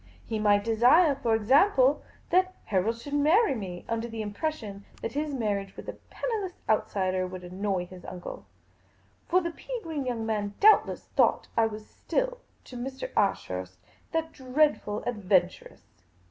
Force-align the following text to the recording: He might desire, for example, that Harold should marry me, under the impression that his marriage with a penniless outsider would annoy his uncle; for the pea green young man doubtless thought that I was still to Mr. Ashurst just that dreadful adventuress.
He 0.25 0.39
might 0.39 0.63
desire, 0.63 1.13
for 1.13 1.35
example, 1.35 2.01
that 2.31 2.55
Harold 2.65 2.97
should 2.97 3.13
marry 3.13 3.53
me, 3.53 3.85
under 3.87 4.07
the 4.07 4.23
impression 4.23 4.83
that 4.99 5.11
his 5.11 5.31
marriage 5.31 5.77
with 5.77 5.87
a 5.87 5.93
penniless 5.93 6.53
outsider 6.67 7.27
would 7.27 7.43
annoy 7.43 7.85
his 7.85 8.03
uncle; 8.05 8.47
for 9.27 9.41
the 9.41 9.51
pea 9.51 9.79
green 9.83 10.07
young 10.07 10.25
man 10.25 10.55
doubtless 10.59 11.05
thought 11.15 11.49
that 11.55 11.61
I 11.61 11.67
was 11.67 11.85
still 11.87 12.39
to 12.63 12.75
Mr. 12.77 13.11
Ashurst 13.15 13.77
just 13.79 13.83
that 14.11 14.31
dreadful 14.31 15.03
adventuress. 15.05 15.83